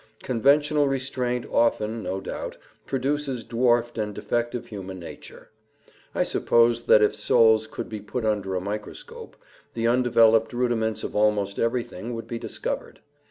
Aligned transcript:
Conventional 0.23 0.87
restraint 0.87 1.45
often, 1.51 2.01
no 2.01 2.19
doubt, 2.19 2.57
produces 2.87 3.43
dwarfed 3.43 3.99
and 3.99 4.15
defective 4.15 4.65
human 4.65 4.97
nature. 4.97 5.51
I 6.15 6.23
suppose 6.23 6.81
that 6.81 7.03
if 7.03 7.15
souls 7.15 7.67
could 7.67 7.87
be 7.87 7.99
put 7.99 8.25
under 8.25 8.55
a 8.55 8.61
microscope, 8.61 9.35
the 9.75 9.85
undeveloped 9.85 10.53
rudiments 10.53 11.03
of 11.03 11.15
almost 11.15 11.59
everything 11.59 12.15
would 12.15 12.25
be 12.25 12.39
discovered. 12.39 12.99